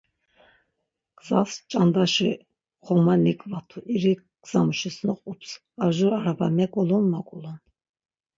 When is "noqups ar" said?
5.05-5.91